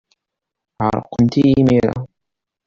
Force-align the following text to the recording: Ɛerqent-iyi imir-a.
Ɛerqent-iyi 0.87 1.53
imir-a. 1.61 1.95